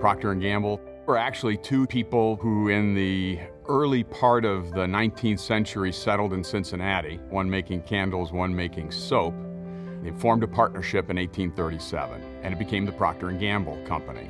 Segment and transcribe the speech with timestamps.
[0.00, 3.38] Procter & Gamble were actually two people who in the
[3.68, 9.34] early part of the 19th century settled in Cincinnati, one making candles, one making soap.
[10.02, 14.28] They formed a partnership in 1837 and it became the Procter & Gamble Company.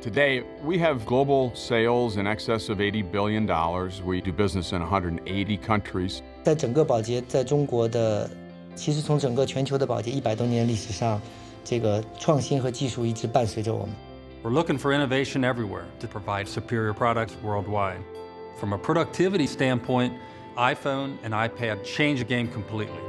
[0.00, 3.44] Today, we have global sales in excess of $80 billion.
[4.06, 6.22] We do business in 180 countries.
[6.44, 8.30] 在整个保洁在中国的，
[8.76, 11.20] 其实从整个全球的保洁一百多年历史上，
[11.64, 13.88] 这个创新和技术一直伴随着我们。
[14.43, 18.03] We're looking for innovation everywhere to provide superior products worldwide.
[18.57, 20.17] From a productivity standpoint,
[20.57, 22.99] iPhone and iPad change the game completely.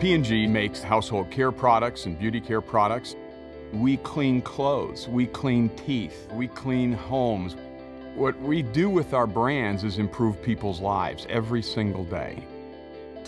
[0.00, 3.16] P&G makes household care products and beauty care products.
[3.70, 7.54] We clean clothes, we clean teeth, we clean homes.
[8.14, 12.46] What we do with our brands is improve people's lives every single day.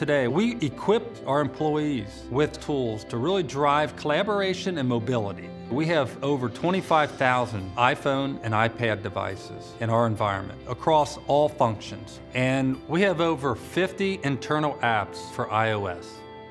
[0.00, 5.50] Today, we equip our employees with tools to really drive collaboration and mobility.
[5.70, 12.18] We have over 25,000 iPhone and iPad devices in our environment across all functions.
[12.32, 16.06] And we have over 50 internal apps for iOS.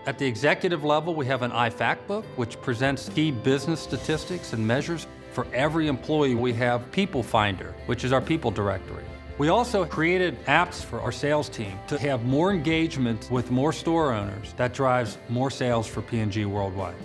[0.06, 4.68] At the executive level, we have an iFact book, which presents key business statistics and
[4.68, 5.08] measures.
[5.32, 9.06] For every employee, we have People Finder, which is our people directory.
[9.40, 14.12] We also created apps for our sales team to have more engagement with more store
[14.12, 16.98] owners that drives more sales for P&G worldwide.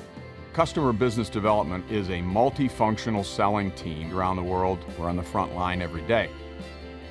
[0.53, 4.81] Customer business development is a multifunctional selling team around the world.
[4.99, 6.29] We're on the front line every day.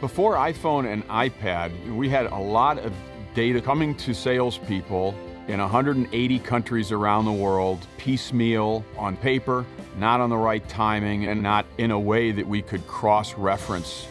[0.01, 2.91] Before iPhone and iPad, we had a lot of
[3.33, 5.15] data coming to salespeople
[5.47, 9.65] in 180 countries around the world, piecemeal on paper,
[9.95, 14.05] not on the right timing, and not in a way that we could cross reference.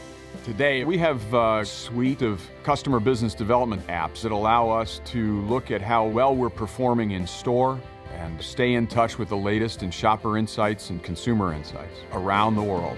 [0.46, 5.72] Today, we have a suite of customer business development apps that allow us to look
[5.72, 7.78] at how well we're performing in store
[8.18, 12.64] and stay in touch with the latest in shopper insights and consumer insights around the
[12.64, 12.96] world.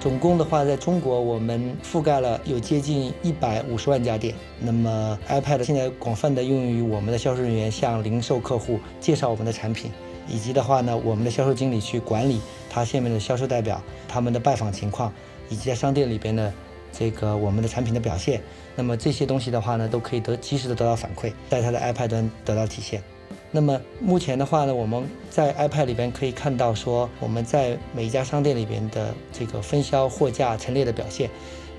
[0.00, 4.34] 总共的话，在中国我们覆盖了有接近一百五十万家店。
[4.58, 9.92] 那么 iPad 现在广泛的用于我们的销售人员向零售客户介绍我们的产品，
[10.26, 15.12] 以及的话呢，我们的销售经理去管理他下面的销售代表他们的拜访情况，
[15.49, 16.53] 以及在商店里边的
[16.91, 18.41] 这个我们的产品的表现。
[18.75, 23.01] 那么这些东西的话呢，都可以得及时的得到反馈，在他的 iPad 端得到体现。
[23.49, 31.29] 那么目前的话呢，我们在 iPad 里边可以看到说，我们在每一家商店里边的这个分销、货架陈列的表现。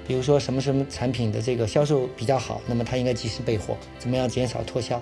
[0.06, 5.00] 比如说什么什么产品的这个销售比较好，那么它应该及时备货，怎么样减少脱销。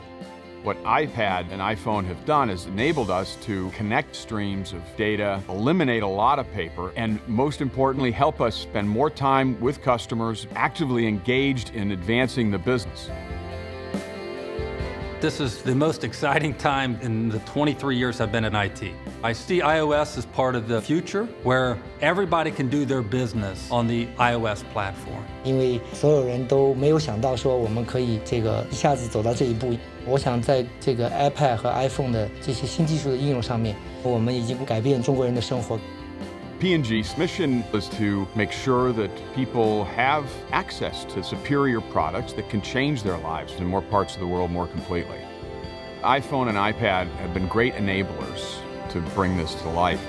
[0.66, 6.02] What iPad and iPhone have done is enabled us to connect streams of data, eliminate
[6.02, 11.06] a lot of paper, and most importantly, help us spend more time with customers actively
[11.06, 13.08] engaged in advancing the business.
[15.25, 18.91] This is the most exciting time in the 23 years I've been in IT.
[19.21, 23.87] I see iOS as part of the future where everybody can do their business on
[23.87, 25.21] the iOS platform.
[25.43, 29.75] 因为所有人都没有想到说我们可以这个一下子走到这一步。
[30.07, 35.79] 我想在这个 iPad 和 iPhone 的这些新技术的应用上面，我们已经改变中国人的生活。
[36.58, 42.62] P&G's mission is to make sure that people have access to superior products that can
[42.62, 45.20] change their lives in more parts of the world more completely.
[46.02, 48.58] iPhone and iPad have been great enablers
[48.88, 50.00] to bring this to life.